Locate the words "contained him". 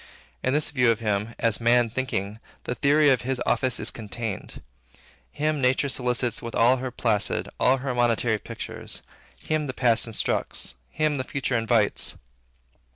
3.91-5.61